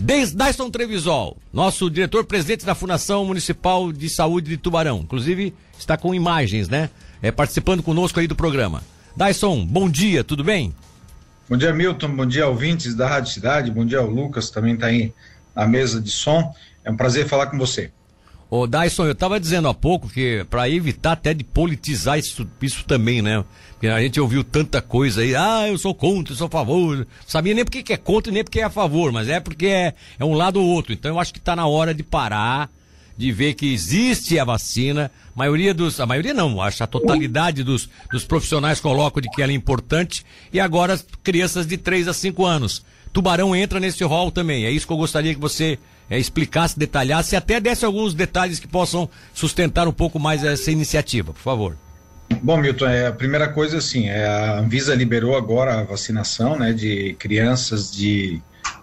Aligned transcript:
Dyson 0.00 0.70
Trevisol, 0.70 1.36
nosso 1.52 1.90
diretor-presidente 1.90 2.64
da 2.64 2.76
Fundação 2.76 3.24
Municipal 3.24 3.90
de 3.90 4.08
Saúde 4.08 4.50
de 4.50 4.56
Tubarão. 4.56 5.00
Inclusive, 5.00 5.52
está 5.76 5.96
com 5.96 6.14
imagens, 6.14 6.68
né? 6.68 6.88
É, 7.20 7.32
participando 7.32 7.82
conosco 7.82 8.20
aí 8.20 8.28
do 8.28 8.36
programa. 8.36 8.80
Dyson, 9.16 9.66
bom 9.66 9.90
dia, 9.90 10.22
tudo 10.22 10.44
bem? 10.44 10.72
Bom 11.50 11.56
dia, 11.56 11.74
Milton. 11.74 12.14
Bom 12.14 12.26
dia, 12.26 12.46
ouvintes 12.46 12.94
da 12.94 13.08
Rádio 13.08 13.32
Cidade. 13.32 13.72
Bom 13.72 13.84
dia, 13.84 14.00
o 14.00 14.08
Lucas, 14.08 14.50
também 14.50 14.74
está 14.74 14.86
aí 14.86 15.12
na 15.52 15.66
mesa 15.66 16.00
de 16.00 16.12
som. 16.12 16.54
É 16.84 16.90
um 16.92 16.96
prazer 16.96 17.26
falar 17.26 17.46
com 17.48 17.58
você. 17.58 17.90
Ô, 18.50 18.66
Dyson, 18.66 19.04
eu 19.04 19.12
estava 19.12 19.38
dizendo 19.38 19.68
há 19.68 19.74
pouco 19.74 20.08
que 20.08 20.44
para 20.48 20.68
evitar 20.70 21.12
até 21.12 21.34
de 21.34 21.44
politizar 21.44 22.18
isso, 22.18 22.48
isso 22.62 22.82
também, 22.84 23.20
né? 23.20 23.44
Porque 23.72 23.86
a 23.86 24.00
gente 24.00 24.18
ouviu 24.18 24.42
tanta 24.42 24.80
coisa 24.80 25.20
aí, 25.20 25.36
ah, 25.36 25.68
eu 25.68 25.76
sou 25.76 25.94
contra, 25.94 26.32
eu 26.32 26.36
sou 26.36 26.46
a 26.46 26.50
favor. 26.50 27.06
Sabia 27.26 27.52
nem 27.52 27.64
porque 27.64 27.82
que 27.82 27.92
é 27.92 27.96
contra 27.98 28.32
nem 28.32 28.42
porque 28.42 28.60
é 28.60 28.64
a 28.64 28.70
favor, 28.70 29.12
mas 29.12 29.28
é 29.28 29.38
porque 29.38 29.66
é, 29.66 29.94
é 30.18 30.24
um 30.24 30.32
lado 30.32 30.60
ou 30.60 30.66
outro. 30.66 30.94
Então 30.94 31.10
eu 31.10 31.20
acho 31.20 31.32
que 31.32 31.38
está 31.38 31.54
na 31.54 31.66
hora 31.66 31.92
de 31.92 32.02
parar, 32.02 32.70
de 33.18 33.30
ver 33.30 33.52
que 33.52 33.70
existe 33.70 34.38
a 34.38 34.44
vacina. 34.44 35.10
A 35.34 35.38
maioria 35.38 35.74
dos. 35.74 36.00
A 36.00 36.06
maioria 36.06 36.32
não, 36.32 36.62
acho 36.62 36.82
a 36.82 36.86
totalidade 36.86 37.62
dos, 37.62 37.90
dos 38.10 38.24
profissionais 38.24 38.80
colocam 38.80 39.20
de 39.20 39.28
que 39.28 39.42
ela 39.42 39.52
é 39.52 39.54
importante. 39.54 40.24
E 40.50 40.58
agora 40.58 40.94
as 40.94 41.04
crianças 41.22 41.66
de 41.66 41.76
3 41.76 42.08
a 42.08 42.14
5 42.14 42.46
anos. 42.46 42.82
Tubarão 43.12 43.54
entra 43.54 43.80
nesse 43.80 44.02
rol 44.04 44.30
também. 44.30 44.64
É 44.64 44.70
isso 44.70 44.86
que 44.86 44.92
eu 44.92 44.96
gostaria 44.96 45.34
que 45.34 45.40
você 45.40 45.78
é, 46.10 46.18
explicasse, 46.18 46.78
detalhasse, 46.78 47.36
até 47.36 47.60
desse 47.60 47.84
alguns 47.84 48.14
detalhes 48.14 48.58
que 48.58 48.66
possam 48.66 49.08
sustentar 49.34 49.86
um 49.86 49.92
pouco 49.92 50.18
mais 50.18 50.44
essa 50.44 50.70
iniciativa, 50.70 51.32
por 51.32 51.40
favor. 51.40 51.76
Bom, 52.42 52.58
Milton, 52.58 52.86
é, 52.86 53.06
a 53.06 53.12
primeira 53.12 53.48
coisa 53.48 53.78
assim, 53.78 54.08
é, 54.08 54.26
a 54.26 54.58
Anvisa 54.58 54.94
liberou 54.94 55.36
agora 55.36 55.80
a 55.80 55.82
vacinação 55.82 56.58
né, 56.58 56.72
de 56.72 57.14
crianças 57.18 57.90
de 57.90 58.40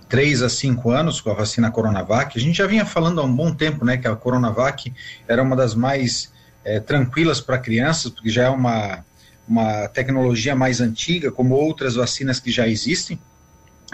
3 0.09 0.43
a 0.43 0.49
5 0.49 0.89
anos 0.89 1.21
com 1.21 1.29
a 1.29 1.34
vacina 1.34 1.71
Coronavac. 1.71 2.37
A 2.37 2.41
gente 2.41 2.57
já 2.57 2.67
vinha 2.67 2.85
falando 2.85 3.21
há 3.21 3.23
um 3.23 3.34
bom 3.34 3.53
tempo 3.53 3.85
né, 3.85 3.98
que 3.98 4.07
a 4.07 4.15
Coronavac 4.15 4.91
era 5.27 5.41
uma 5.41 5.55
das 5.55 5.76
mais 5.76 6.32
é, 6.63 6.79
tranquilas 6.79 7.39
para 7.39 7.57
crianças, 7.57 8.12
porque 8.12 8.29
já 8.29 8.45
é 8.45 8.49
uma, 8.49 9.05
uma 9.48 9.87
tecnologia 9.87 10.55
mais 10.55 10.82
antiga, 10.82 11.32
como 11.32 11.55
outras 11.55 11.95
vacinas 11.95 12.39
que 12.39 12.51
já 12.51 12.67
existem. 12.67 13.20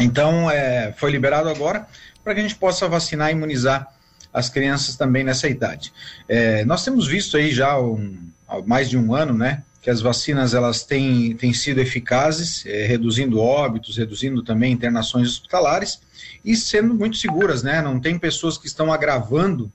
Então, 0.04 0.50
é, 0.50 0.94
foi 0.98 1.12
liberado 1.12 1.50
agora 1.50 1.88
para 2.24 2.34
que 2.34 2.40
a 2.40 2.44
gente 2.44 2.56
possa 2.56 2.88
vacinar 2.88 3.30
e 3.30 3.34
imunizar 3.34 3.88
as 4.34 4.50
crianças 4.50 4.96
também 4.96 5.24
nessa 5.24 5.48
idade. 5.48 5.92
É, 6.28 6.64
nós 6.66 6.84
temos 6.84 7.08
visto 7.08 7.38
aí 7.38 7.52
já 7.52 7.78
um, 7.80 8.18
há 8.48 8.62
mais 8.62 8.90
de 8.90 8.98
um 8.98 9.14
ano, 9.14 9.34
né, 9.34 9.64
que 9.82 9.90
as 9.90 10.02
vacinas 10.02 10.54
elas 10.54 10.84
têm, 10.84 11.36
têm 11.36 11.54
sido 11.54 11.80
eficazes, 11.80 12.66
é, 12.66 12.86
reduzindo 12.86 13.40
óbitos, 13.40 13.98
reduzindo 13.98 14.44
também 14.44 14.72
internações 14.72 15.28
hospitalares 15.28 16.00
e 16.46 16.56
sendo 16.56 16.94
muito 16.94 17.18
seguras, 17.18 17.64
né? 17.64 17.82
Não 17.82 18.00
tem 18.00 18.18
pessoas 18.18 18.58
que 18.58 18.68
estão 18.68 18.92
agravando 18.92 19.72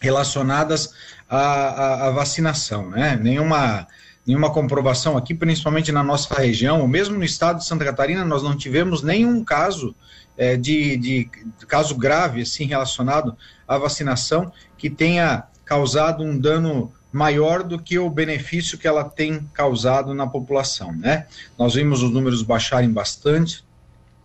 relacionadas 0.00 0.92
à, 1.28 1.38
à, 1.38 2.08
à 2.08 2.10
vacinação, 2.10 2.90
né? 2.90 3.18
Nenhuma 3.20 3.86
nenhuma 4.26 4.50
comprovação 4.50 5.16
aqui, 5.16 5.34
principalmente 5.34 5.92
na 5.92 6.02
nossa 6.02 6.34
região, 6.34 6.80
ou 6.80 6.88
mesmo 6.88 7.16
no 7.16 7.24
estado 7.24 7.58
de 7.58 7.66
Santa 7.66 7.84
Catarina, 7.84 8.24
nós 8.24 8.42
não 8.42 8.56
tivemos 8.56 9.02
nenhum 9.02 9.44
caso 9.44 9.94
é, 10.36 10.56
de, 10.56 10.96
de, 10.96 11.30
caso 11.68 11.94
grave 11.94 12.42
assim 12.42 12.64
relacionado 12.64 13.36
à 13.68 13.78
vacinação 13.78 14.52
que 14.76 14.90
tenha 14.90 15.44
causado 15.64 16.22
um 16.22 16.38
dano 16.38 16.92
maior 17.12 17.62
do 17.62 17.78
que 17.78 17.98
o 17.98 18.10
benefício 18.10 18.76
que 18.76 18.88
ela 18.88 19.04
tem 19.04 19.48
causado 19.52 20.12
na 20.12 20.26
população, 20.26 20.92
né? 20.92 21.26
Nós 21.56 21.74
vimos 21.74 22.02
os 22.02 22.10
números 22.10 22.42
baixarem 22.42 22.90
bastante. 22.90 23.64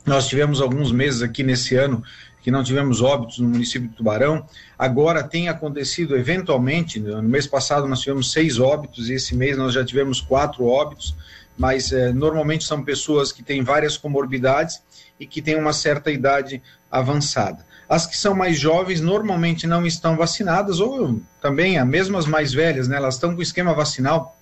Nós 0.06 0.28
tivemos 0.28 0.60
alguns 0.60 0.92
meses 0.92 1.22
aqui 1.22 1.44
nesse 1.44 1.76
ano 1.76 2.02
que 2.42 2.52
não 2.52 2.64
tivemos 2.64 3.02
óbitos 3.02 3.40
no 3.40 3.50
município 3.50 3.88
de 3.88 3.96
Tubarão. 3.96 4.46
Agora 4.78 5.24
tem 5.24 5.50
acontecido 5.50 6.16
eventualmente, 6.16 7.00
no 7.00 7.24
mês 7.24 7.46
passado 7.46 7.88
nós 7.88 8.00
tivemos 8.00 8.32
seis 8.32 8.60
óbitos 8.60 9.10
e 9.10 9.14
esse 9.14 9.36
mês 9.36 9.58
nós 9.58 9.74
já 9.74 9.84
tivemos 9.84 10.22
quatro 10.22 10.66
óbitos, 10.66 11.16
mas 11.58 11.92
eh, 11.92 12.14
normalmente 12.14 12.64
são 12.64 12.84
pessoas 12.84 13.32
que 13.32 13.44
têm 13.44 13.62
várias 13.62 13.98
comorbidades 13.98 14.82
e 15.20 15.28
que 15.28 15.42
têm 15.42 15.56
uma 15.56 15.74
certa 15.74 16.10
idade 16.10 16.62
avançada. 16.90 17.66
As 17.88 18.06
que 18.06 18.16
são 18.16 18.34
mais 18.34 18.58
jovens 18.58 19.02
normalmente 19.02 19.68
não 19.68 19.86
estão 19.86 20.16
vacinadas, 20.16 20.80
ou 20.80 21.20
também, 21.42 21.78
as 21.78 21.88
mesmas 21.88 22.26
mais 22.26 22.54
velhas, 22.54 22.88
né, 22.88 22.98
elas 22.98 23.16
estão 23.16 23.36
com 23.36 23.42
esquema 23.42 23.74
vacinal 23.74 24.39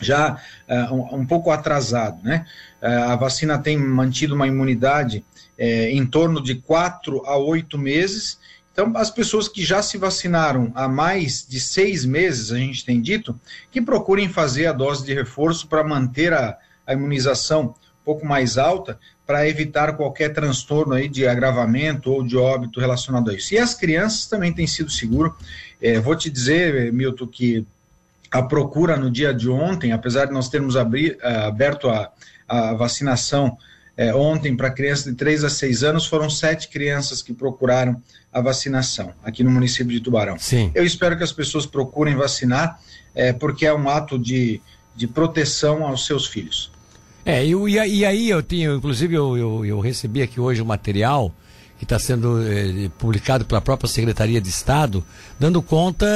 já 0.00 0.40
uh, 0.68 1.16
um, 1.16 1.26
pouco 1.26 1.50
atrasado, 1.50 2.22
né? 2.22 2.46
Uh, 2.82 3.10
a 3.10 3.16
vacina 3.16 3.58
tem 3.58 3.76
mantido 3.76 4.34
uma 4.34 4.46
imunidade 4.46 5.24
uh, 5.58 5.62
em 5.62 6.06
torno 6.06 6.42
de 6.42 6.54
quatro 6.54 7.22
a 7.26 7.36
oito 7.36 7.76
meses. 7.78 8.38
Então, 8.72 8.92
as 8.96 9.10
pessoas 9.10 9.48
que 9.48 9.64
já 9.64 9.82
se 9.82 9.98
vacinaram 9.98 10.70
há 10.74 10.86
mais 10.86 11.44
de 11.46 11.58
seis 11.58 12.04
meses, 12.04 12.52
a 12.52 12.58
gente 12.58 12.84
tem 12.84 13.00
dito, 13.00 13.38
que 13.72 13.82
procurem 13.82 14.28
fazer 14.28 14.66
a 14.66 14.72
dose 14.72 15.04
de 15.04 15.12
reforço 15.12 15.66
para 15.66 15.82
manter 15.82 16.32
a, 16.32 16.56
a 16.86 16.92
imunização 16.92 17.74
um 18.00 18.04
pouco 18.04 18.24
mais 18.24 18.56
alta, 18.56 18.98
para 19.26 19.46
evitar 19.46 19.94
qualquer 19.94 20.32
transtorno 20.32 20.94
aí 20.94 21.06
de 21.06 21.26
agravamento 21.26 22.10
ou 22.10 22.22
de 22.22 22.34
óbito 22.34 22.80
relacionado 22.80 23.30
a 23.30 23.34
isso. 23.34 23.52
E 23.52 23.58
as 23.58 23.74
crianças 23.74 24.26
também 24.26 24.54
têm 24.54 24.66
sido 24.66 24.90
seguro. 24.90 25.36
É, 25.82 26.00
vou 26.00 26.16
te 26.16 26.30
dizer, 26.30 26.90
Milton, 26.92 27.26
que 27.26 27.66
a 28.30 28.42
procura 28.42 28.96
no 28.96 29.10
dia 29.10 29.32
de 29.32 29.48
ontem, 29.48 29.92
apesar 29.92 30.26
de 30.26 30.32
nós 30.32 30.48
termos 30.48 30.74
uh, 30.74 30.78
aberto 31.46 31.88
a, 31.88 32.10
a 32.46 32.74
vacinação 32.74 33.56
uh, 33.98 34.16
ontem 34.16 34.56
para 34.56 34.70
crianças 34.70 35.04
de 35.04 35.14
3 35.14 35.44
a 35.44 35.50
6 35.50 35.82
anos, 35.84 36.06
foram 36.06 36.28
sete 36.28 36.68
crianças 36.68 37.22
que 37.22 37.32
procuraram 37.32 38.00
a 38.32 38.40
vacinação 38.40 39.12
aqui 39.24 39.42
no 39.42 39.50
município 39.50 39.92
de 39.92 40.00
Tubarão. 40.00 40.38
Sim. 40.38 40.70
Eu 40.74 40.84
espero 40.84 41.16
que 41.16 41.24
as 41.24 41.32
pessoas 41.32 41.66
procurem 41.66 42.14
vacinar, 42.14 42.78
uh, 43.14 43.38
porque 43.38 43.66
é 43.66 43.74
um 43.74 43.88
ato 43.88 44.18
de, 44.18 44.60
de 44.94 45.06
proteção 45.06 45.86
aos 45.86 46.06
seus 46.06 46.26
filhos. 46.26 46.70
É, 47.24 47.44
e, 47.44 47.52
e 47.52 48.04
aí 48.06 48.30
eu 48.30 48.42
tinha, 48.42 48.70
inclusive 48.70 49.14
eu, 49.14 49.36
eu, 49.36 49.64
eu 49.64 49.80
recebi 49.80 50.22
aqui 50.22 50.40
hoje 50.40 50.62
o 50.62 50.64
um 50.64 50.68
material 50.68 51.34
que 51.78 51.84
está 51.84 51.98
sendo 51.98 52.42
é, 52.42 52.90
publicado 52.98 53.44
pela 53.44 53.60
própria 53.60 53.88
Secretaria 53.88 54.40
de 54.40 54.48
Estado, 54.48 55.04
dando 55.38 55.62
conta 55.62 56.06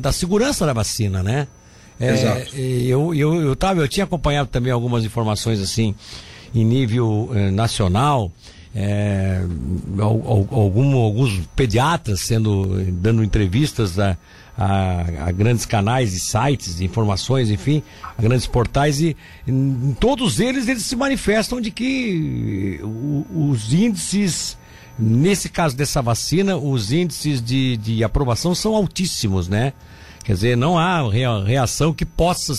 da 0.00 0.10
segurança 0.10 0.64
da 0.64 0.72
vacina, 0.72 1.22
né? 1.22 1.46
É, 2.00 2.14
Exato. 2.14 2.56
Eu, 2.56 3.14
eu, 3.14 3.42
eu, 3.42 3.54
tava, 3.54 3.80
eu 3.80 3.88
tinha 3.88 4.04
acompanhado 4.04 4.48
também 4.48 4.72
algumas 4.72 5.04
informações 5.04 5.60
assim, 5.60 5.94
em 6.54 6.64
nível 6.64 7.30
eh, 7.34 7.50
nacional, 7.50 8.32
é, 8.74 9.42
algum, 10.00 10.96
alguns 10.96 11.40
pediatras 11.54 12.22
sendo 12.22 12.82
dando 12.90 13.22
entrevistas 13.22 13.98
a, 13.98 14.16
a, 14.56 15.26
a, 15.26 15.32
grandes 15.32 15.66
canais 15.66 16.14
e 16.14 16.18
sites, 16.18 16.80
informações, 16.80 17.50
enfim, 17.50 17.82
a 18.16 18.22
grandes 18.22 18.46
portais 18.46 19.00
e 19.00 19.14
em 19.46 19.94
todos 20.00 20.40
eles 20.40 20.68
eles 20.68 20.84
se 20.86 20.96
manifestam 20.96 21.60
de 21.60 21.70
que 21.70 22.80
os 22.82 23.74
índices 23.74 24.56
nesse 24.98 25.48
caso 25.48 25.76
dessa 25.76 26.02
vacina, 26.02 26.56
os 26.56 26.92
índices 26.92 27.42
de, 27.42 27.76
de 27.76 28.04
aprovação 28.04 28.54
são 28.54 28.74
altíssimos, 28.74 29.48
né? 29.48 29.72
Quer 30.24 30.34
dizer, 30.34 30.56
não 30.56 30.78
há 30.78 31.02
reação 31.44 31.92
que 31.92 32.04
possa 32.04 32.52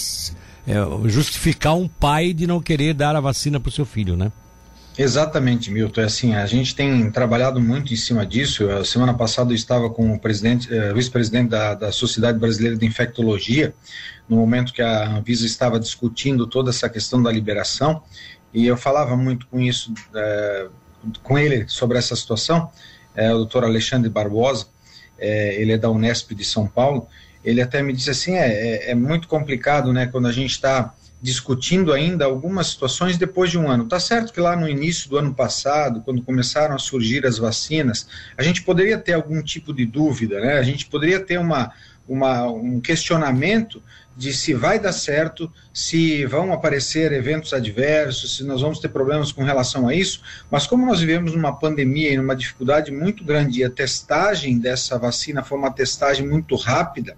é, 0.68 0.76
justificar 1.10 1.76
um 1.76 1.88
pai 1.88 2.34
de 2.34 2.46
não 2.46 2.62
querer 2.62 2.94
dar 2.94 3.16
a 3.16 3.22
vacina 3.22 3.60
para 3.60 3.70
o 3.70 3.72
seu 3.72 3.86
filho, 3.86 4.18
né? 4.18 4.32
Exatamente, 4.98 5.72
Milton. 5.72 6.02
É 6.02 6.04
assim, 6.04 6.36
a 6.36 6.46
gente 6.46 6.76
tem 6.76 7.10
trabalhado 7.10 7.60
muito 7.60 7.94
em 7.94 7.98
cima 7.98 8.26
disso. 8.26 8.70
A 8.70 8.86
semana 8.86 9.14
passada 9.14 9.52
eu 9.52 9.56
estava 9.56 9.90
com 9.90 10.14
o 10.14 10.20
presidente, 10.20 10.72
eh, 10.72 10.94
vice-presidente 10.94 11.50
da, 11.50 11.74
da 11.74 11.92
Sociedade 11.92 12.38
Brasileira 12.38 12.78
de 12.78 12.86
Infectologia, 12.86 13.74
no 14.30 14.38
momento 14.38 14.72
que 14.72 14.82
a 14.82 15.18
Anvisa 15.18 15.46
estava 15.48 15.80
discutindo 15.80 16.46
toda 16.46 16.70
essa 16.70 16.88
questão 16.90 17.22
da 17.24 17.32
liberação, 17.32 18.04
e 18.54 18.68
eu 18.68 18.78
falava 18.78 19.18
muito 19.18 19.48
com 19.48 19.60
isso, 19.60 19.92
eh, 20.14 20.68
com 21.22 21.38
ele 21.38 21.66
sobre 21.68 21.98
essa 21.98 22.16
situação. 22.16 22.70
É, 23.16 23.32
o 23.32 23.38
doutor 23.38 23.64
Alexandre 23.64 24.10
Barbosa, 24.10 24.68
é, 25.18 25.62
ele 25.62 25.74
é 25.74 25.78
da 25.78 25.90
Unesp 25.90 26.34
de 26.34 26.44
São 26.44 26.68
Paulo. 26.68 27.08
Ele 27.44 27.62
até 27.62 27.82
me 27.82 27.94
disse 27.94 28.10
assim: 28.10 28.36
é, 28.36 28.48
é, 28.48 28.92
é 28.92 28.96
muito 28.96 29.28
complicado, 29.28 29.94
né, 29.94 30.08
quando 30.08 30.28
a 30.28 30.32
gente 30.32 30.52
está 30.52 30.94
discutindo 31.24 31.94
ainda 31.94 32.26
algumas 32.26 32.68
situações 32.68 33.18
depois 33.18 33.50
de 33.50 33.58
um 33.58 33.70
ano. 33.70 33.86
Tá 33.86 33.98
certo 33.98 34.34
que 34.34 34.42
lá 34.42 34.58
no 34.58 34.68
início 34.68 35.10
do 35.10 35.18
ano 35.18 35.34
passado, 35.34 36.02
quando 36.02 36.22
começaram 36.22 36.76
a 36.76 36.78
surgir 36.78 37.26
as 37.26 37.38
vacinas, 37.38 38.06
a 38.38 38.44
gente 38.44 38.62
poderia 38.62 38.98
ter 38.98 39.14
algum 39.14 39.42
tipo 39.42 39.74
de 39.74 39.86
dúvida, 39.86 40.42
né? 40.42 40.58
A 40.58 40.64
gente 40.64 40.86
poderia 40.86 41.22
ter 41.22 41.40
uma, 41.40 41.72
uma, 42.08 42.48
um 42.50 42.80
questionamento 42.80 43.82
de 44.16 44.32
se 44.34 44.54
vai 44.54 44.80
dar 44.80 44.92
certo, 44.92 45.52
se 45.74 46.26
vão 46.26 46.54
aparecer 46.54 47.12
eventos 47.12 47.54
adversos, 47.54 48.38
se 48.38 48.44
nós 48.44 48.62
vamos 48.62 48.80
ter 48.80 48.90
problemas 48.90 49.32
com 49.32 49.44
relação 49.44 49.88
a 49.88 49.96
isso, 49.96 50.22
mas 50.52 50.68
como 50.68 50.86
nós 50.86 51.00
vivemos 51.00 51.34
numa 51.34 51.58
pandemia 51.58 52.12
e 52.12 52.18
numa 52.18 52.36
dificuldade 52.36 52.92
muito 52.92 53.24
grande 53.24 53.60
e 53.60 53.64
a 53.64 53.70
testagem 53.70 54.60
dessa 54.60 55.00
vacina 55.00 55.44
foi 55.44 55.58
uma 55.58 55.72
testagem 55.72 56.28
muito 56.28 56.56
rápida, 56.56 57.18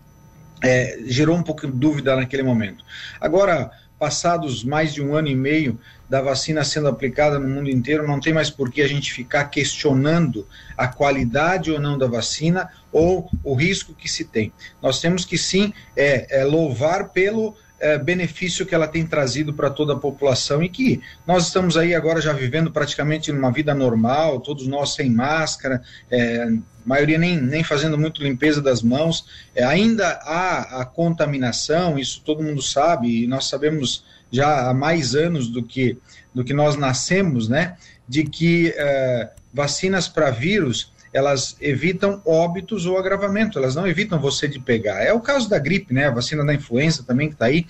é, 0.63 0.99
gerou 1.05 1.35
um 1.35 1.43
pouco 1.43 1.67
de 1.67 1.73
dúvida 1.73 2.15
naquele 2.15 2.43
momento. 2.43 2.83
Agora, 3.19 3.71
passados 3.97 4.63
mais 4.63 4.93
de 4.93 5.01
um 5.01 5.15
ano 5.15 5.27
e 5.27 5.35
meio 5.35 5.79
da 6.09 6.21
vacina 6.21 6.63
sendo 6.63 6.87
aplicada 6.87 7.39
no 7.39 7.47
mundo 7.47 7.69
inteiro, 7.69 8.07
não 8.07 8.19
tem 8.19 8.33
mais 8.33 8.49
por 8.49 8.71
que 8.71 8.81
a 8.81 8.87
gente 8.87 9.11
ficar 9.11 9.45
questionando 9.45 10.47
a 10.77 10.87
qualidade 10.87 11.71
ou 11.71 11.79
não 11.79 11.97
da 11.97 12.07
vacina 12.07 12.69
ou 12.91 13.29
o 13.43 13.55
risco 13.55 13.93
que 13.93 14.09
se 14.09 14.25
tem. 14.25 14.51
Nós 14.81 14.99
temos 14.99 15.25
que 15.25 15.37
sim 15.37 15.73
é, 15.95 16.41
é 16.41 16.43
louvar 16.43 17.09
pelo 17.09 17.55
é, 17.85 17.99
benefício 17.99 18.65
que 18.65 18.73
ela 18.73 18.87
tem 18.87 19.05
trazido 19.05 19.53
para 19.53 19.69
toda 19.69 19.93
a 19.93 19.97
população 19.97 20.63
e 20.63 20.67
que 20.67 21.01
nós 21.27 21.45
estamos 21.45 21.77
aí 21.77 21.93
agora 21.93 22.19
já 22.19 22.33
vivendo 22.33 22.71
praticamente 22.71 23.31
uma 23.31 23.51
vida 23.51 23.75
normal, 23.75 24.39
todos 24.39 24.65
nós 24.65 24.95
sem 24.95 25.07
máscara, 25.11 25.83
é, 26.09 26.47
maioria 26.83 27.19
nem, 27.19 27.39
nem 27.39 27.63
fazendo 27.63 27.95
muito 27.95 28.23
limpeza 28.23 28.59
das 28.59 28.81
mãos. 28.81 29.25
É, 29.53 29.63
ainda 29.63 30.07
há 30.23 30.81
a 30.81 30.85
contaminação, 30.85 31.99
isso 31.99 32.23
todo 32.25 32.41
mundo 32.41 32.61
sabe, 32.61 33.23
e 33.23 33.27
nós 33.27 33.45
sabemos 33.45 34.03
já 34.31 34.67
há 34.67 34.73
mais 34.73 35.13
anos 35.13 35.47
do 35.47 35.61
que, 35.61 35.95
do 36.33 36.43
que 36.43 36.53
nós 36.53 36.75
nascemos, 36.75 37.47
né? 37.47 37.77
De 38.09 38.23
que 38.23 38.73
é, 38.75 39.29
vacinas 39.53 40.07
para 40.07 40.31
vírus 40.31 40.91
elas 41.15 41.55
evitam 41.61 42.21
óbitos 42.25 42.85
ou 42.85 42.97
agravamento, 42.97 43.57
elas 43.57 43.73
não 43.73 43.87
evitam 43.87 44.19
você 44.19 44.49
de 44.49 44.59
pegar. 44.59 45.01
É 45.01 45.13
o 45.13 45.21
caso 45.21 45.49
da 45.49 45.57
gripe, 45.57 45.93
né? 45.93 46.07
A 46.07 46.11
vacina 46.11 46.43
da 46.43 46.53
influenza 46.53 47.03
também 47.03 47.29
que 47.29 47.35
está 47.35 47.45
aí, 47.45 47.65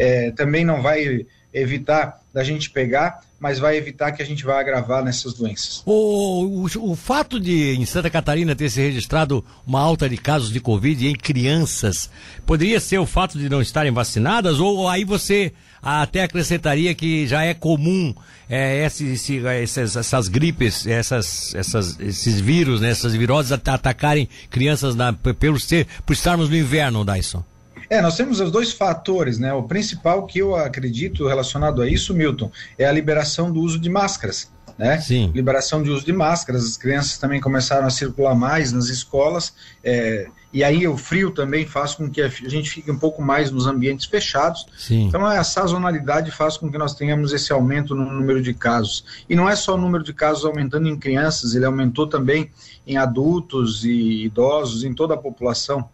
é, 0.00 0.32
também 0.32 0.64
não 0.64 0.82
vai 0.82 1.24
evitar 1.54 2.20
da 2.34 2.42
gente 2.42 2.70
pegar, 2.70 3.20
mas 3.38 3.60
vai 3.60 3.76
evitar 3.76 4.10
que 4.10 4.20
a 4.20 4.26
gente 4.26 4.44
vá 4.44 4.58
agravar 4.58 5.04
nessas 5.04 5.32
doenças. 5.32 5.80
O, 5.86 6.64
o, 6.66 6.90
o, 6.90 6.96
fato 6.96 7.38
de 7.38 7.76
em 7.76 7.86
Santa 7.86 8.10
Catarina 8.10 8.56
ter 8.56 8.68
se 8.68 8.80
registrado 8.80 9.44
uma 9.64 9.80
alta 9.80 10.08
de 10.08 10.16
casos 10.16 10.52
de 10.52 10.58
Covid 10.58 11.06
em 11.06 11.14
crianças, 11.14 12.10
poderia 12.44 12.80
ser 12.80 12.98
o 12.98 13.06
fato 13.06 13.38
de 13.38 13.48
não 13.48 13.62
estarem 13.62 13.92
vacinadas? 13.92 14.58
Ou 14.58 14.88
aí 14.88 15.04
você 15.04 15.52
até 15.82 16.22
acrescentaria 16.22 16.94
que 16.94 17.26
já 17.26 17.44
é 17.44 17.54
comum 17.54 18.14
é, 18.48 18.84
esse, 18.84 19.06
esse, 19.06 19.46
essas, 19.46 19.96
essas 19.96 20.28
gripes, 20.28 20.86
essas, 20.86 21.54
essas, 21.54 21.98
esses 22.00 22.40
vírus, 22.40 22.80
né, 22.80 22.90
essas 22.90 23.14
viroses 23.14 23.52
atacarem 23.52 24.28
crianças 24.50 24.94
na, 24.94 25.12
pelo 25.12 25.60
ser, 25.60 25.86
por 26.06 26.12
estarmos 26.12 26.48
no 26.48 26.56
inverno, 26.56 27.04
Dyson? 27.04 27.44
É, 27.90 28.02
nós 28.02 28.16
temos 28.16 28.38
os 28.40 28.50
dois 28.50 28.72
fatores, 28.72 29.38
né? 29.38 29.52
O 29.54 29.62
principal 29.62 30.26
que 30.26 30.40
eu 30.40 30.54
acredito 30.54 31.26
relacionado 31.26 31.80
a 31.80 31.88
isso, 31.88 32.12
Milton, 32.12 32.50
é 32.76 32.84
a 32.84 32.92
liberação 32.92 33.50
do 33.50 33.60
uso 33.60 33.78
de 33.78 33.88
máscaras. 33.88 34.50
Né? 34.78 35.00
Sim. 35.00 35.32
Liberação 35.34 35.82
de 35.82 35.90
uso 35.90 36.06
de 36.06 36.12
máscaras, 36.12 36.64
as 36.64 36.76
crianças 36.76 37.18
também 37.18 37.40
começaram 37.40 37.86
a 37.86 37.90
circular 37.90 38.34
mais 38.34 38.72
nas 38.72 38.86
escolas, 38.86 39.52
é, 39.82 40.28
e 40.52 40.64
aí 40.64 40.86
o 40.86 40.96
frio 40.96 41.30
também 41.30 41.66
faz 41.66 41.94
com 41.94 42.08
que 42.08 42.22
a 42.22 42.28
gente 42.28 42.70
fique 42.70 42.90
um 42.90 42.98
pouco 42.98 43.20
mais 43.20 43.50
nos 43.50 43.66
ambientes 43.66 44.06
fechados. 44.06 44.66
Sim. 44.78 45.08
Então 45.08 45.26
a 45.26 45.42
sazonalidade 45.44 46.30
faz 46.30 46.56
com 46.56 46.70
que 46.70 46.78
nós 46.78 46.94
tenhamos 46.94 47.32
esse 47.32 47.52
aumento 47.52 47.94
no 47.94 48.10
número 48.10 48.40
de 48.40 48.54
casos. 48.54 49.04
E 49.28 49.34
não 49.34 49.48
é 49.48 49.56
só 49.56 49.74
o 49.74 49.78
número 49.78 50.02
de 50.02 50.12
casos 50.14 50.44
aumentando 50.44 50.88
em 50.88 50.96
crianças, 50.96 51.54
ele 51.54 51.66
aumentou 51.66 52.06
também 52.06 52.50
em 52.86 52.96
adultos 52.96 53.84
e 53.84 54.24
idosos, 54.24 54.84
em 54.84 54.94
toda 54.94 55.14
a 55.14 55.18
população. 55.18 55.88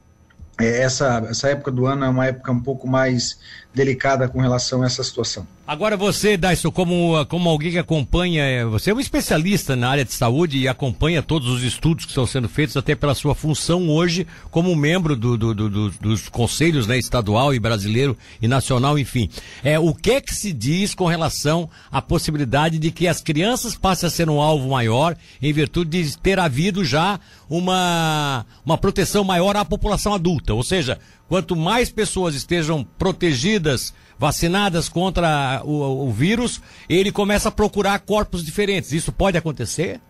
É, 0.60 0.82
essa, 0.82 1.26
essa 1.28 1.48
época 1.48 1.72
do 1.72 1.86
ano 1.86 2.04
é 2.04 2.08
uma 2.08 2.26
época 2.26 2.52
um 2.52 2.60
pouco 2.60 2.86
mais 2.86 3.38
delicada 3.74 4.28
com 4.28 4.40
relação 4.40 4.82
a 4.82 4.86
essa 4.86 5.02
situação. 5.02 5.46
Agora 5.66 5.96
você, 5.96 6.36
Dyson, 6.36 6.70
como, 6.70 7.24
como 7.24 7.48
alguém 7.48 7.72
que 7.72 7.78
acompanha, 7.78 8.44
é, 8.44 8.66
você 8.66 8.90
é 8.90 8.94
um 8.94 9.00
especialista 9.00 9.74
na 9.74 9.88
área 9.88 10.04
de 10.04 10.12
saúde 10.12 10.58
e 10.58 10.68
acompanha 10.68 11.22
todos 11.22 11.48
os 11.48 11.62
estudos 11.62 12.04
que 12.04 12.10
estão 12.10 12.26
sendo 12.26 12.50
feitos, 12.50 12.76
até 12.76 12.94
pela 12.94 13.14
sua 13.14 13.34
função 13.34 13.88
hoje 13.88 14.26
como 14.50 14.76
membro 14.76 15.16
do, 15.16 15.38
do, 15.38 15.54
do, 15.54 15.90
dos 15.90 16.28
conselhos 16.28 16.86
né, 16.86 16.98
estadual 16.98 17.54
e 17.54 17.58
brasileiro 17.58 18.14
e 18.42 18.46
nacional, 18.46 18.98
enfim. 18.98 19.30
É, 19.62 19.78
o 19.78 19.94
que 19.94 20.10
é 20.10 20.20
que 20.20 20.34
se 20.34 20.52
diz 20.52 20.94
com 20.94 21.06
relação 21.06 21.70
à 21.90 22.02
possibilidade 22.02 22.78
de 22.78 22.90
que 22.90 23.08
as 23.08 23.22
crianças 23.22 23.74
passem 23.74 24.06
a 24.06 24.10
ser 24.10 24.28
um 24.28 24.42
alvo 24.42 24.68
maior 24.68 25.16
em 25.40 25.50
virtude 25.50 26.02
de 26.02 26.18
ter 26.18 26.38
havido 26.38 26.84
já 26.84 27.18
uma, 27.48 28.44
uma 28.66 28.76
proteção 28.76 29.24
maior 29.24 29.56
à 29.56 29.64
população 29.64 30.12
adulta? 30.12 30.52
Ou 30.52 30.62
seja, 30.62 30.98
Quanto 31.34 31.56
mais 31.56 31.90
pessoas 31.90 32.36
estejam 32.36 32.86
protegidas, 32.96 33.92
vacinadas 34.16 34.88
contra 34.88 35.62
o, 35.64 36.06
o 36.06 36.12
vírus, 36.12 36.62
ele 36.88 37.10
começa 37.10 37.48
a 37.48 37.50
procurar 37.50 37.98
corpos 37.98 38.44
diferentes. 38.44 38.92
Isso 38.92 39.10
pode 39.10 39.36
acontecer? 39.36 40.00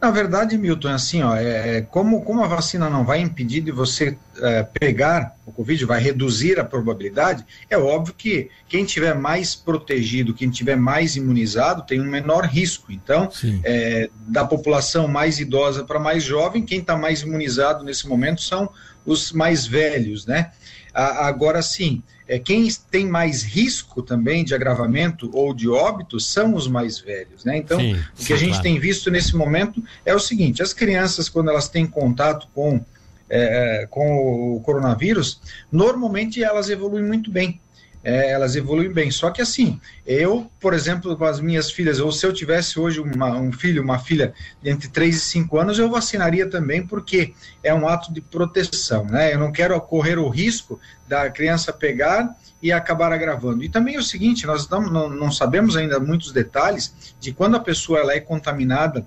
Na 0.00 0.10
verdade, 0.10 0.56
Milton, 0.56 0.88
é 0.88 0.92
assim, 0.94 1.22
ó, 1.22 1.36
é, 1.36 1.76
é, 1.76 1.80
como, 1.82 2.22
como 2.22 2.42
a 2.42 2.48
vacina 2.48 2.88
não 2.88 3.04
vai 3.04 3.20
impedir 3.20 3.60
de 3.60 3.70
você 3.70 4.16
é, 4.40 4.62
pegar 4.62 5.36
o 5.44 5.52
Covid, 5.52 5.84
vai 5.84 6.00
reduzir 6.00 6.58
a 6.58 6.64
probabilidade, 6.64 7.44
é 7.70 7.78
óbvio 7.78 8.14
que 8.16 8.50
quem 8.68 8.84
tiver 8.84 9.14
mais 9.14 9.54
protegido, 9.54 10.34
quem 10.34 10.50
tiver 10.50 10.76
mais 10.76 11.16
imunizado, 11.16 11.82
tem 11.86 12.00
um 12.00 12.10
menor 12.10 12.44
risco. 12.44 12.92
Então, 12.92 13.30
é, 13.64 14.10
da 14.28 14.44
população 14.44 15.06
mais 15.08 15.38
idosa 15.38 15.84
para 15.84 15.98
mais 15.98 16.22
jovem, 16.22 16.64
quem 16.64 16.80
está 16.80 16.96
mais 16.96 17.22
imunizado 17.22 17.84
nesse 17.84 18.08
momento 18.08 18.42
são 18.42 18.70
os 19.04 19.32
mais 19.32 19.66
velhos, 19.66 20.26
né? 20.26 20.50
Agora 20.92 21.60
sim, 21.60 22.02
é, 22.28 22.38
quem 22.38 22.68
tem 22.90 23.06
mais 23.06 23.42
risco 23.42 24.02
também 24.02 24.44
de 24.44 24.54
agravamento 24.54 25.30
ou 25.32 25.54
de 25.54 25.68
óbito 25.68 26.18
são 26.18 26.54
os 26.54 26.66
mais 26.66 26.98
velhos, 26.98 27.44
né? 27.44 27.56
Então, 27.56 27.78
sim, 27.78 27.92
o 27.92 28.16
que 28.16 28.24
sim, 28.24 28.32
a 28.32 28.36
gente 28.36 28.48
claro. 28.50 28.62
tem 28.64 28.80
visto 28.80 29.10
nesse 29.10 29.36
momento 29.36 29.82
é 30.04 30.12
o 30.12 30.18
seguinte: 30.18 30.62
as 30.62 30.72
crianças, 30.72 31.28
quando 31.28 31.50
elas 31.50 31.68
têm 31.68 31.86
contato 31.86 32.48
com, 32.52 32.84
é, 33.28 33.82
é 33.82 33.86
com 33.86 34.56
o 34.56 34.60
coronavírus, 34.60 35.40
normalmente 35.70 36.42
elas 36.42 36.70
evoluem 36.70 37.04
muito 37.04 37.30
bem 37.30 37.60
é, 38.06 38.30
elas 38.30 38.54
evoluem 38.54 38.92
bem. 38.92 39.10
Só 39.10 39.32
que 39.32 39.42
assim, 39.42 39.80
eu, 40.06 40.48
por 40.60 40.72
exemplo, 40.72 41.16
com 41.16 41.24
as 41.24 41.40
minhas 41.40 41.72
filhas, 41.72 41.98
ou 41.98 42.12
se 42.12 42.24
eu 42.24 42.32
tivesse 42.32 42.78
hoje 42.78 43.00
uma, 43.00 43.36
um 43.36 43.50
filho, 43.50 43.82
uma 43.82 43.98
filha 43.98 44.32
entre 44.64 44.86
3 44.86 45.16
e 45.16 45.18
5 45.18 45.58
anos, 45.58 45.76
eu 45.76 45.90
vacinaria 45.90 46.48
também, 46.48 46.86
porque 46.86 47.34
é 47.64 47.74
um 47.74 47.88
ato 47.88 48.14
de 48.14 48.20
proteção, 48.20 49.04
né? 49.06 49.34
Eu 49.34 49.40
não 49.40 49.50
quero 49.50 49.80
correr 49.80 50.20
o 50.20 50.28
risco 50.28 50.78
da 51.08 51.28
criança 51.28 51.72
pegar 51.72 52.32
e 52.62 52.70
acabar 52.70 53.12
agravando. 53.12 53.64
E 53.64 53.68
também 53.68 53.96
é 53.96 53.98
o 53.98 54.04
seguinte, 54.04 54.46
nós 54.46 54.68
não, 54.68 54.82
não, 54.82 55.10
não 55.10 55.32
sabemos 55.32 55.76
ainda 55.76 55.98
muitos 55.98 56.32
detalhes 56.32 57.16
de 57.18 57.32
quando 57.32 57.56
a 57.56 57.60
pessoa 57.60 57.98
ela 57.98 58.12
é 58.12 58.20
contaminada 58.20 59.04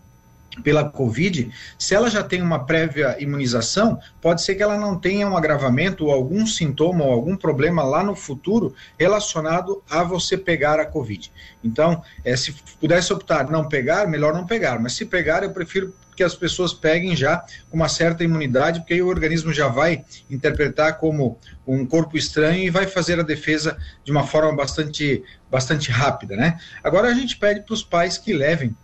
pela 0.63 0.89
Covid, 0.89 1.51
se 1.77 1.95
ela 1.95 2.09
já 2.09 2.23
tem 2.23 2.41
uma 2.41 2.65
prévia 2.65 3.15
imunização, 3.19 3.99
pode 4.21 4.41
ser 4.41 4.55
que 4.55 4.63
ela 4.63 4.77
não 4.77 4.97
tenha 4.97 5.27
um 5.27 5.37
agravamento 5.37 6.05
ou 6.05 6.11
algum 6.11 6.45
sintoma 6.45 7.05
ou 7.05 7.11
algum 7.11 7.35
problema 7.35 7.83
lá 7.83 8.03
no 8.03 8.15
futuro 8.15 8.73
relacionado 8.97 9.83
a 9.89 10.03
você 10.03 10.37
pegar 10.37 10.79
a 10.79 10.85
Covid. 10.85 11.31
Então, 11.63 12.03
é, 12.23 12.35
se 12.35 12.53
pudesse 12.79 13.13
optar 13.13 13.49
não 13.49 13.67
pegar, 13.67 14.07
melhor 14.07 14.33
não 14.33 14.45
pegar, 14.45 14.79
mas 14.79 14.93
se 14.93 15.05
pegar, 15.05 15.43
eu 15.43 15.51
prefiro 15.51 15.93
que 16.15 16.23
as 16.23 16.35
pessoas 16.35 16.73
peguem 16.73 17.15
já 17.15 17.45
com 17.69 17.77
uma 17.77 17.87
certa 17.87 18.25
imunidade, 18.25 18.81
porque 18.81 18.93
aí 18.93 19.01
o 19.01 19.07
organismo 19.07 19.53
já 19.53 19.69
vai 19.69 20.03
interpretar 20.29 20.97
como 20.97 21.39
um 21.65 21.85
corpo 21.85 22.18
estranho 22.18 22.61
e 22.61 22.69
vai 22.69 22.85
fazer 22.85 23.18
a 23.21 23.23
defesa 23.23 23.77
de 24.03 24.11
uma 24.11 24.27
forma 24.27 24.53
bastante, 24.53 25.23
bastante 25.49 25.89
rápida, 25.89 26.35
né? 26.35 26.59
Agora 26.83 27.07
a 27.07 27.13
gente 27.13 27.37
pede 27.37 27.61
para 27.61 27.73
os 27.73 27.83
pais 27.83 28.18
que 28.18 28.33
levem 28.33 28.75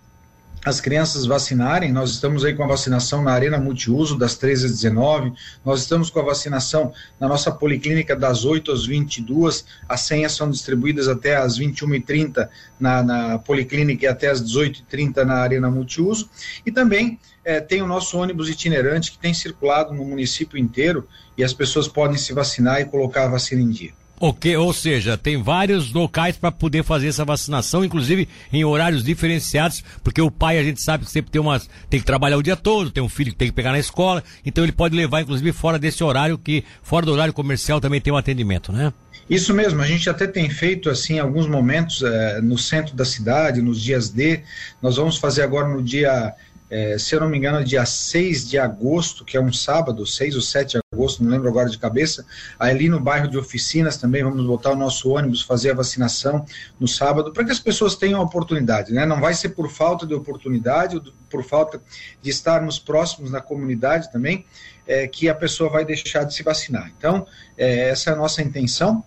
as 0.65 0.81
crianças 0.81 1.27
vacinarem. 1.27 1.91
Nós 1.91 2.10
estamos 2.10 2.43
aí 2.43 2.55
com 2.55 2.63
a 2.63 2.67
vacinação 2.67 3.22
na 3.22 3.31
Arena 3.31 3.60
Multiuso, 3.60 4.17
das 4.17 4.36
13 4.36 4.65
às 4.65 4.72
19. 4.72 5.31
Nós 5.63 5.81
estamos 5.81 6.10
com 6.10 6.19
a 6.19 6.24
vacinação 6.24 6.91
na 7.19 7.27
nossa 7.27 7.51
policlínica 7.51 8.15
das 8.15 8.43
8 8.43 8.72
às 8.72 8.86
22. 8.88 9.63
As 9.88 10.01
senhas 10.01 10.31
são 10.31 10.50
distribuídas 10.50 11.07
até 11.07 11.36
às 11.36 11.60
21h30 11.60 12.50
na, 12.79 13.03
na 13.03 13.38
policlínica 13.38 14.05
e 14.05 14.07
até 14.07 14.29
às 14.29 14.41
18h30 14.41 15.24
na 15.24 15.36
Arena 15.36 15.69
Multiuso. 15.69 16.27
E 16.65 16.72
também 16.72 17.19
é, 17.43 17.62
tem 17.62 17.84
o 17.84 17.88
nosso 17.88 18.17
ônibus 18.17 18.50
itinerante 18.50 19.12
que 19.12 19.19
tem 19.19 19.36
circulado 19.36 19.93
no 19.93 20.03
município 20.03 20.57
inteiro 20.57 21.07
e 21.38 21.43
as 21.43 21.53
pessoas 21.53 21.88
podem 21.88 22.17
se 22.17 22.34
vacinar 22.34 22.81
e 22.81 22.86
colocar 22.86 23.25
a 23.25 23.29
vacina 23.29 23.62
em 23.62 23.69
dia. 23.69 23.93
Ok, 24.19 24.55
ou 24.55 24.72
seja, 24.72 25.17
tem 25.17 25.41
vários 25.41 25.91
locais 25.91 26.38
para 26.38 26.50
poder 26.50 26.84
fazer 26.84 27.10
essa 27.10 27.25
vacinação, 27.25 27.84
inclusive 27.84 28.29
em 28.51 28.63
horários 28.63 29.03
diferenciados, 29.03 29.84
porque 30.01 30.22
o 30.22 30.31
pai 30.31 30.57
a 30.57 30.63
gente 30.63 30.81
sabe 30.81 31.03
que 31.03 31.12
sempre 31.12 31.31
tem 31.31 31.41
umas, 31.41 31.69
tem 31.89 32.00
que 32.00 32.05
trabalhar 32.05 32.38
o 32.38 32.43
dia 32.43 32.55
todo, 32.55 32.91
tem 32.91 33.03
um 33.03 33.10
filho 33.10 33.31
que 33.31 33.38
tem 33.38 33.50
que 33.50 33.53
pegar 33.53 33.74
na 33.74 33.79
escola, 33.79 34.24
então 34.45 34.63
ele 34.63 34.72
pode 34.72 34.95
levar 34.95 35.22
inclusive 35.22 35.51
fora 35.51 35.77
desse 35.77 36.01
horário 36.01 36.38
que 36.38 36.63
fora 36.81 37.05
do 37.05 37.12
horário 37.12 37.34
comercial 37.34 37.81
também 37.81 38.00
tem 38.00 38.13
um 38.13 38.17
atendimento, 38.17 38.72
né? 38.72 38.93
Isso 39.29 39.53
mesmo, 39.53 39.81
a 39.81 39.88
gente 39.88 40.10
até 40.10 40.27
tem 40.27 40.50
feito 40.50 40.89
assim 40.89 41.19
alguns 41.19 41.48
momentos 41.48 42.01
é, 42.03 42.39
no 42.41 42.57
centro 42.57 42.95
da 42.95 43.03
cidade, 43.03 43.62
nos 43.62 43.81
dias 43.81 44.10
D. 44.10 44.43
Nós 44.81 44.98
vamos 44.98 45.17
fazer 45.17 45.41
agora 45.41 45.67
no 45.67 45.81
dia 45.81 46.34
é, 46.75 46.98
se 46.98 47.15
eu 47.15 47.22
não 47.22 47.29
me 47.29 47.38
engano, 47.38 47.63
dia 47.63 47.86
6 47.86 48.50
de 48.50 48.60
agosto, 48.60 49.24
que 49.24 49.38
é 49.38 49.41
um 49.41 49.53
sábado, 49.53 50.05
6 50.05 50.36
ou 50.36 50.41
7 50.41 50.72
de 50.72 50.79
agosto, 50.94 51.24
não 51.24 51.32
lembro 51.32 51.48
agora 51.48 51.70
de 51.70 51.77
cabeça, 51.77 52.25
ali 52.60 52.89
no 52.89 53.00
bairro 53.00 53.29
de 53.29 53.38
oficinas 53.38 53.96
também 53.96 54.22
vamos 54.25 54.46
botar 54.46 54.72
o 54.72 54.75
nosso 54.75 55.10
ônibus, 55.10 55.41
fazer 55.41 55.72
a 55.72 55.74
vacinação 55.74 56.46
no 56.77 56.86
sábado, 56.86 57.32
para 57.32 57.46
que 57.46 57.51
as 57.53 57.60
pessoas 57.60 57.96
tenham 57.96 58.20
a 58.20 58.24
oportunidade, 58.24 58.91
né? 58.91 59.05
Não 59.05 59.22
vai 59.22 59.34
ser 59.34 59.50
por 59.50 59.70
falta 59.72 60.05
de 60.05 60.13
oportunidade, 60.13 61.01
por 61.29 61.46
falta 61.46 61.82
de 62.22 62.29
estarmos 62.29 62.77
próximos 62.77 63.32
na 63.32 63.39
comunidade 63.39 64.12
também, 64.12 64.46
é, 64.86 65.08
que 65.08 65.29
a 65.29 65.36
pessoa 65.36 65.70
vai 65.70 65.86
deixar 65.86 66.25
de 66.25 66.34
se 66.34 66.44
vacinar. 66.44 66.91
Então, 66.98 67.25
é, 67.58 67.88
essa 67.88 68.10
é 68.10 68.13
a 68.13 68.17
nossa 68.17 68.41
intenção 68.41 69.01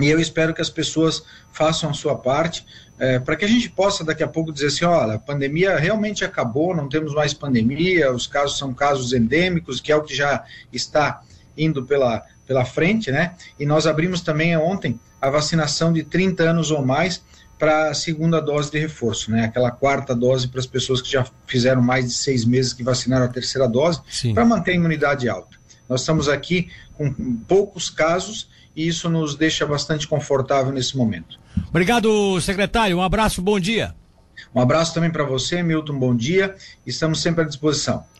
E 0.00 0.08
eu 0.08 0.18
espero 0.18 0.54
que 0.54 0.62
as 0.62 0.70
pessoas 0.70 1.22
façam 1.52 1.90
a 1.90 1.94
sua 1.94 2.16
parte, 2.16 2.66
é, 2.98 3.18
para 3.18 3.36
que 3.36 3.44
a 3.44 3.48
gente 3.48 3.68
possa 3.68 4.04
daqui 4.04 4.22
a 4.22 4.28
pouco 4.28 4.52
dizer 4.52 4.68
assim: 4.68 4.84
olha, 4.84 5.14
a 5.14 5.18
pandemia 5.18 5.76
realmente 5.76 6.24
acabou, 6.24 6.74
não 6.74 6.88
temos 6.88 7.14
mais 7.14 7.34
pandemia, 7.34 8.12
os 8.12 8.26
casos 8.26 8.58
são 8.58 8.72
casos 8.72 9.12
endêmicos, 9.12 9.80
que 9.80 9.92
é 9.92 9.96
o 9.96 10.02
que 10.02 10.14
já 10.14 10.44
está 10.72 11.22
indo 11.56 11.84
pela, 11.84 12.24
pela 12.46 12.64
frente, 12.64 13.10
né? 13.10 13.34
E 13.58 13.66
nós 13.66 13.86
abrimos 13.86 14.20
também 14.20 14.56
ontem 14.56 14.98
a 15.20 15.30
vacinação 15.30 15.92
de 15.92 16.02
30 16.02 16.42
anos 16.42 16.70
ou 16.70 16.84
mais 16.84 17.22
para 17.58 17.90
a 17.90 17.94
segunda 17.94 18.40
dose 18.40 18.70
de 18.72 18.78
reforço, 18.78 19.30
né? 19.30 19.44
Aquela 19.44 19.70
quarta 19.70 20.14
dose 20.14 20.48
para 20.48 20.58
as 20.58 20.66
pessoas 20.66 21.00
que 21.00 21.10
já 21.10 21.24
fizeram 21.46 21.80
mais 21.80 22.06
de 22.06 22.12
seis 22.12 22.44
meses 22.44 22.72
que 22.72 22.82
vacinaram 22.82 23.26
a 23.26 23.28
terceira 23.28 23.68
dose, 23.68 24.00
para 24.34 24.44
manter 24.44 24.72
a 24.72 24.74
imunidade 24.74 25.28
alta. 25.28 25.56
Nós 25.88 26.00
estamos 26.00 26.28
aqui 26.28 26.70
com 26.94 27.12
poucos 27.46 27.88
casos 27.88 28.48
e 28.74 28.86
isso 28.86 29.08
nos 29.08 29.34
deixa 29.34 29.66
bastante 29.66 30.06
confortável 30.06 30.72
nesse 30.72 30.96
momento. 30.96 31.38
Obrigado, 31.68 32.40
secretário. 32.40 32.96
Um 32.98 33.02
abraço, 33.02 33.42
bom 33.42 33.58
dia. 33.58 33.94
Um 34.54 34.60
abraço 34.60 34.92
também 34.94 35.10
para 35.10 35.24
você, 35.24 35.62
Milton. 35.62 35.98
Bom 35.98 36.14
dia. 36.14 36.54
Estamos 36.86 37.20
sempre 37.20 37.42
à 37.42 37.46
disposição. 37.46 38.04